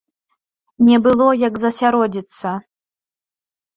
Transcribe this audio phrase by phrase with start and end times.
[0.87, 2.57] Не было як засяродзіцца.